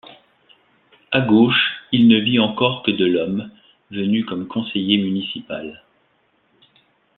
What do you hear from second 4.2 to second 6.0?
comme conseiller municipal.